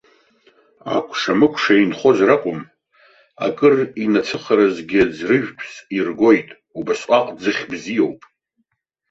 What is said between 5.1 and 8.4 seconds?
ӡыржәтәыс иргоит, убасҟак ӡыхь бзиоуп.